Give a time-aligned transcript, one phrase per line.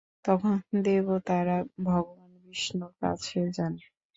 [0.25, 1.57] তখন দেবতারা
[1.87, 3.73] ভগবান বিষ্ণুর কাছে যান।